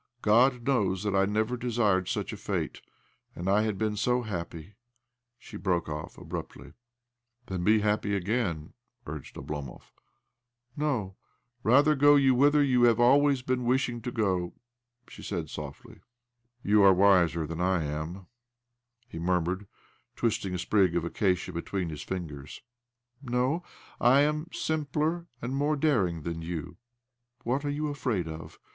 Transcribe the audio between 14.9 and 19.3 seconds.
she said softly.;" You are wiser than I am," he